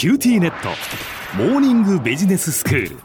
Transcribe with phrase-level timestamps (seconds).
[0.00, 0.70] QTnet。
[1.36, 2.96] モーニングビジネススクール。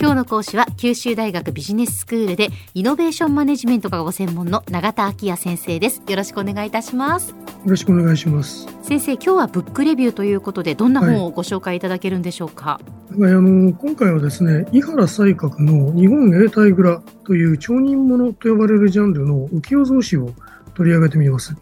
[0.00, 6.02] 今日の講師は九州大学ビジネススクールでイノベーションマネジメントがご専門の永田晃也先生です。
[6.08, 7.30] よろしくお願いいたします。
[7.30, 8.66] よろしくお願いします。
[8.82, 12.80] 先生今日はブックレビューということでどんな本をご紹介いただけるんでしょうか、
[13.16, 20.34] はい、あの今回はですね井原西鶴の日本永代蔵という町人物と呼ばれるジャンルの浮世草子を
[20.74, 21.54] 取り上げてみます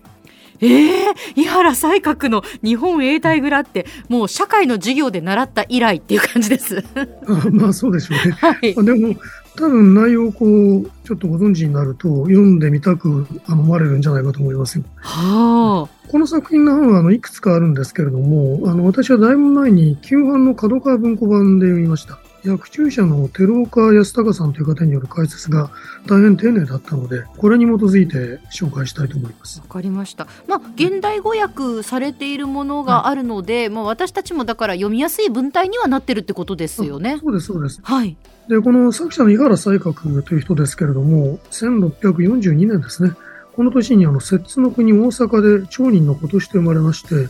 [0.61, 6.85] ええー、井原西閣の日本永代蔵ってもう社会の授業で習った以来っていう感じです。
[7.27, 8.33] あまあそうでしょうね。
[8.33, 9.15] はい、でも
[9.57, 14.85] 多分内容をこうちょっとご存知になると読んでみたく思われるんじゃないかと思いますよ。
[14.97, 16.09] はあ。
[16.09, 22.19] この作品の版はあのいくつかあるんですけれども、あの私はだいぶ前に旧版の角川文庫版で読みました。
[22.45, 25.71] 薬中者の寺岡康隆さんという方による解説が
[26.07, 29.61] 大変丁寧だったので、これに基づいて紹介したいと思います。
[29.61, 30.27] わかりました。
[30.47, 37.19] まあ、現代語訳されているものがあるので、はい、まあ、私たちもだから読みやすい文体にはなってるってことですよね。
[37.23, 37.81] そうです、そうです。
[37.83, 38.17] はい。
[38.49, 43.13] で、この作者の井原西閣という人ですけれども、1642年ですね。
[43.55, 47.29] この年にあの、摂津の国大阪で町人の子として生まれまして、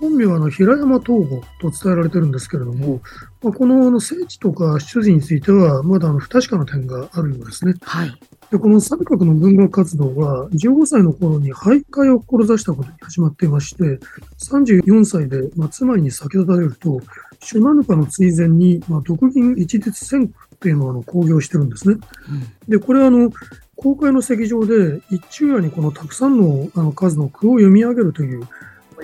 [0.00, 3.00] 本名はあの平山東郷と伝えられてるんですけれども、
[3.42, 7.74] まあ、この聖地とか出自については、まだあの不確かな点があるようですね。
[7.82, 8.12] はい、
[8.50, 14.00] でこの三角の文学活動は、15歳の頃に俳句を志したことに始まっていまして、
[14.38, 17.00] 34歳で、まあ、妻に先立たれると、
[17.40, 21.94] シュナヌカの追善に、まあ、独銀一律選句っていうのをあの興行してるんですね。
[21.94, 23.30] うん、で、これはあの、
[23.76, 28.42] 公開の席上で一昼夜にこのたくさんのあの数の句を読み上げるという、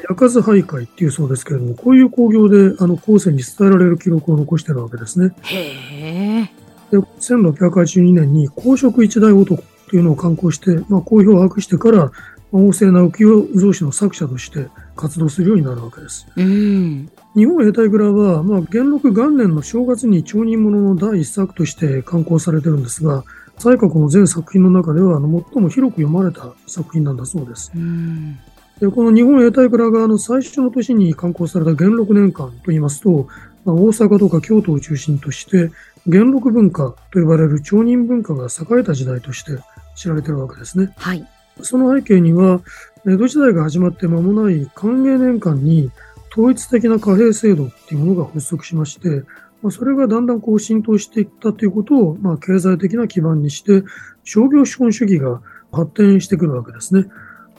[0.02, 5.34] 焼かず徘徊っていうそうですけれども、こういう工業で、あの、後世に伝えられる記録を残してるわけですね。
[5.42, 6.50] へえ。
[6.90, 12.10] で、1682年に公職一大男というのを刊行して、まあ、公表を博してから、
[12.52, 16.26] 旺盛な浮世草子の作者として活動するようになるわけです。
[16.36, 17.10] うん。
[17.34, 23.24] 日本永代蔵は、まあ、元禄元年の正月に町人物の第一作として刊行されてるんですが、
[23.58, 27.72] 西閣の全作品の中では、あの、最も広く読まれた作品なんだそうです。
[27.74, 28.38] うん
[28.80, 33.28] でこの日本永代蔵側の最初の年に刊行された元禄年間といいますと、
[33.64, 35.70] まあ、大阪とか京都を中心として、
[36.06, 39.52] 元禄文化と呼ばれる町人文化が栄えた時代として
[39.94, 40.92] 知られているわけですね。
[40.96, 41.26] はい。
[41.62, 42.60] その背景には、
[43.06, 45.90] 江戸時代が始まって間もない寛永年間に
[46.32, 49.24] 統一的な貨幣制度っていうものが発足しまして、
[49.62, 53.84] まあ、それがだんだんこう浸透していったということを、まあ、経済的な基盤にして、
[54.24, 55.40] 商業資本主義が
[55.72, 57.06] 発展してくるわけですね。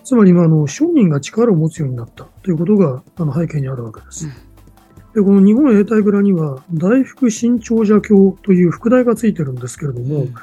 [0.05, 4.27] つまり、まあ、あの商人が力を持つようになったということがあの背景にあるわけです。
[5.15, 10.33] でこの日本永代蔵には大福新長者教という副題がついてるんですけれども、うん、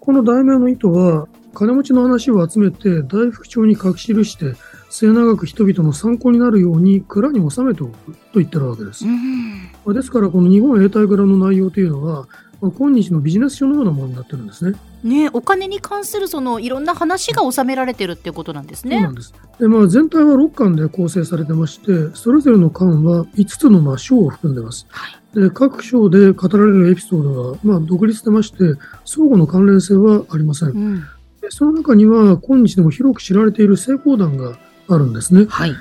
[0.00, 4.54] この題名の意図は金持ちの話を集めて大福帳に書き記して
[4.88, 9.04] 末永く人々の参考になるように蔵に収めておくと言ってるわけです。
[9.06, 12.26] うん、ですからこの日本永代蔵の内容というのは
[12.70, 14.78] 今日のビジネス書のようなものになってるんですね。
[15.02, 18.96] ね、お金に関するそのいろんな話が収められてるっていうことなんですね。
[18.96, 19.34] そうなんです。
[19.58, 24.86] で、まあ、全体は6巻で構成されてまして、それぞれの巻は5つのまあ章を含んでます。
[24.90, 28.58] はい、で、各章で語られるエピソードはまあ独立してまして、
[29.04, 30.68] 相互の関連性はありません。
[30.68, 31.00] うん、
[31.40, 34.56] でその中には今日でも広く知られている成功談が
[34.88, 35.46] あるんですね。
[35.48, 35.74] はい。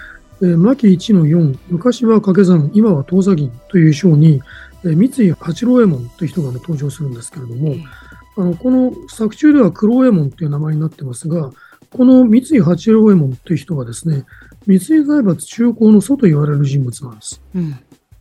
[0.44, 4.42] え牧1の4、昔は掛け算、今は当座銀という章に、
[4.84, 7.76] 三井八郎右衛門という人が登場するんですけれども、
[8.38, 11.52] あのこの作中では黒右衛門という名前になってますが、
[11.92, 14.26] この三井八郎右衛門という人はですね、
[14.66, 17.42] 三井財閥中高の祖と言われる人物なんです。
[17.54, 17.80] うん。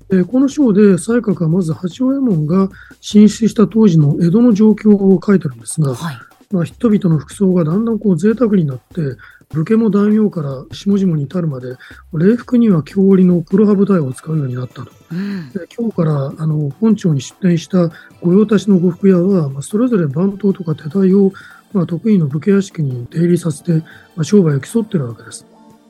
[0.09, 2.69] でこの章で西閣はまず八郎右衛門が
[3.01, 6.17] 進出した当時の江戸の状況を書いてるんですが、はい、
[6.53, 9.17] まあ、人々の服装がだんだんこう贅沢になって、
[9.51, 11.77] 武家も大名から下々に至るまで、
[12.13, 14.91] 礼服には京織の黒羽舞台を使うようになったと。
[15.13, 17.91] うん、で今日からあの本庁に出店した
[18.21, 21.33] 御用達の呉服屋は、まあ、それぞれ番頭とか手代を、
[21.73, 23.73] まあ、得意の武家屋敷に出入りさせて、
[24.15, 25.47] まあ、商売を競ってるわけです。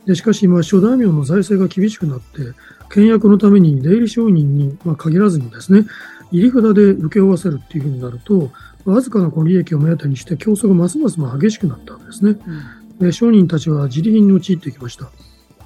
[0.07, 2.55] でしかし、まあ、諸大名の財政が厳しくなって、
[2.89, 5.87] 倹約のために出入り商人に、まあ、限らずにですね、
[6.31, 8.51] 入り札で請け負わせるっていうふうになると、
[8.85, 12.31] わずかなこの利益を目当てにして競争がますます激しくなったわけですね。
[12.31, 15.11] うんで商人たちは自利品に陥ってきました。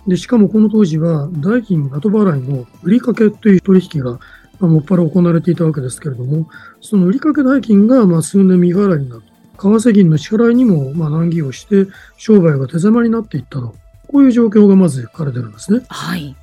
[0.06, 4.20] でしかもこの当時は代金後払いの売掛という取引が
[4.60, 6.48] もっぱら行われていたわけですけれども、
[6.80, 9.22] その売掛代金がまあ数年未払いになる。
[9.56, 11.86] 為替銀の支払いにもまあ難儀をして、
[12.16, 13.74] 商売が手狭になっていったと。
[14.08, 15.80] こういう状況がまず書かれてるんですね。
[15.88, 16.36] はい。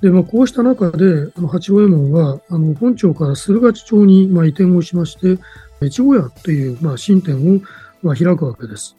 [0.00, 5.38] で、まあ、こうした中で、あの、八郎右衛門は、あの、本町から駿河町に、まあ、移転をしまして、
[5.82, 7.60] 越後屋という、まあ、新店を、
[8.02, 8.96] まあ、開くわけです。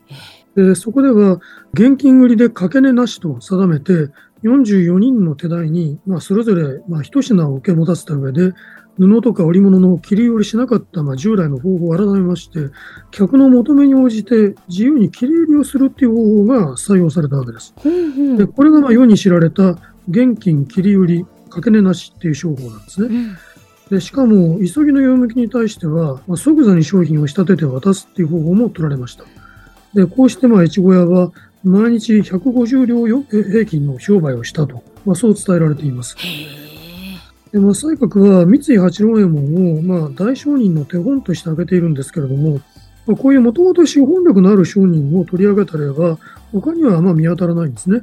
[0.55, 1.39] で、そこでは、
[1.73, 4.09] 現金売りで掛け値なしと定めて、
[4.43, 8.53] 44人の手代に、まあ、それぞれ、まあ、一品を受け持たせた上で、
[8.99, 12.71] 布とか織物の切り売りしなかった、まあ、従来の方法を改めまして、
[13.11, 17.75] 客の求めに応じて自由に切り売りをするっていう方法が採用されたわけです。
[18.37, 19.77] でこれがまあ世に知られた
[20.09, 23.37] 現金切り売りかけ値なしっていう商法なんですね。
[23.89, 29.23] でしかも、急ぎの用向きに対しては、まあ、即座に商品を仕立てて渡すっていう方法も取られました。
[29.93, 31.31] で、こうして、まあ、越後屋は、
[31.63, 36.15] 毎日150両平均の商売をしたと、まあ、そう伝えられています。
[37.51, 42.59] で、まあ、西閣は三井八郎右衛門を、まあ、大商人の手本として挙げているんですけれども、
[43.05, 46.19] まあ、こういうもともと資本力のある商人を取り上げた例は、
[46.51, 48.01] 他にはまあ見当たらないんですね。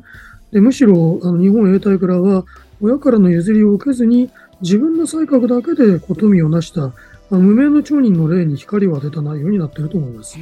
[0.54, 2.46] でむしろ、あの日本永代からは、
[2.80, 4.30] 親からの譲りを受けずに、
[4.60, 6.92] 自分の才覚だけで富を成した、ま
[7.32, 10.38] あ、無名の町人の例に光を当てた内容になっていると思います。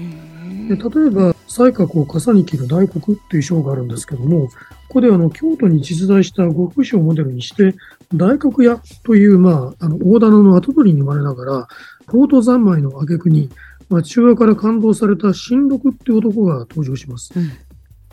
[0.69, 4.55] で例えば、才覚を傘に切る大黒という章があるんですけども、こ
[4.91, 7.75] こであの京都に実在した極主をモデルにして、
[8.13, 11.69] 大黒屋という、まあ、あの大棚の跡取りに生まれながら、
[12.13, 13.49] 京都三昧の挙句に、
[13.89, 17.33] まあ、中和から感動された新六っていう男が登場します。
[17.35, 17.51] うん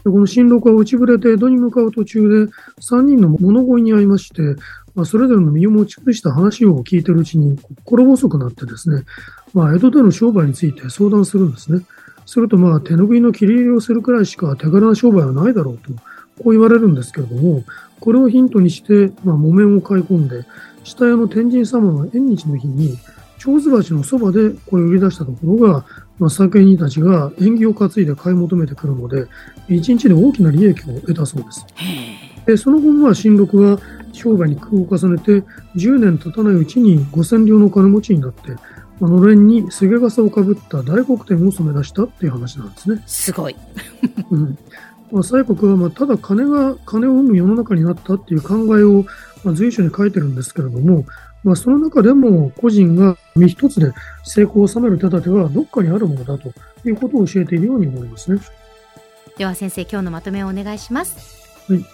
[0.04, 2.52] この新六は内ぶれて江戸に向かう途中で
[2.82, 4.42] 3人の物乞いに会いまして、
[4.96, 9.04] まあ、それぞれの身を持ち崩した話を聞いているうちに心細くなってですね、
[9.54, 11.82] まあ、江戸での商売について相談するんですね。
[12.26, 15.92] すると、まあ、手拭いの切り入れをするくらいしか手軽な商売はないだろうと、
[16.44, 17.64] こう言われるんですけれども、
[18.00, 20.46] これをヒントにして、まあ、木綿を買い込んで、
[20.84, 22.98] 下屋の天神様の縁日の日に、
[23.40, 25.86] 蝶子鉢のそばでこれを売り出したところが、
[26.20, 29.28] まあ、酒人たちが縁起を担いで買い求めてくるので、
[29.70, 31.66] 一日で大きな利益を得たそうです。
[32.46, 33.80] でその後、まあ、新六は
[34.12, 35.32] 商売に工夫を重ねて、
[35.76, 38.52] 10年経たないうちに5000両の金持ちになって、
[39.00, 43.02] まあのれんにすげ傘をかぶった大黒天を染め出したっていう話なんですね。
[43.08, 43.56] すごい。
[44.30, 44.58] うん
[45.12, 49.06] まあ、西国はまあただ金が金を生む世の中になったっていう考えを、
[49.44, 51.06] まあ、随所に書いてるんですけれども、
[51.44, 53.94] まあ、その中でも個人が身一つで
[54.24, 56.52] 成功を収める手立てはどっかにあるものだと
[56.86, 58.42] いうことを教えているように思いますね。
[59.38, 61.72] では先生、今日のまとめをお願いします。
[61.72, 61.86] はい。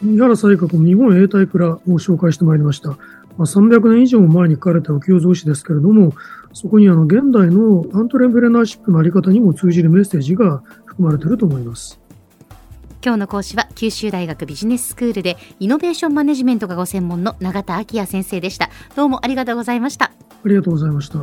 [0.00, 2.90] 三原西閣日本永代蔵を紹介してまいりました。
[2.90, 2.96] ま
[3.38, 6.12] あ、300年以上も前に書かれた浮世草紙ですけれども、
[6.52, 12.00] そこにあの現代のアントレプレナーシップのあり方にも通じるメッセージが含まれていると思います。
[13.04, 18.70] 今日の講師は九州大学ビジネススクールでイノベーションマネジメントがご専門の永田昭也先生でした。
[18.96, 20.06] どうもありがとうございました。
[20.06, 20.10] あ
[20.46, 21.18] りがとうございました。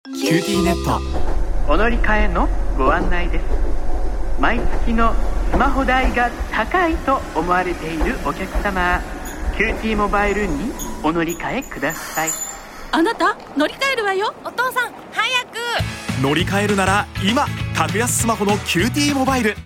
[0.00, 1.00] QTnet。
[1.72, 3.44] お乗り換えのご案内です。
[4.40, 9.00] 毎月のスマホ代が高いと思われているお客様
[9.56, 10.70] QT モバイルに
[11.02, 12.30] お乗り換えください。
[12.92, 14.34] あなた乗り換えるわよ。
[14.44, 16.22] お父さん早く。
[16.22, 19.56] 乗り換えるなら今格安スマホの QT モバイル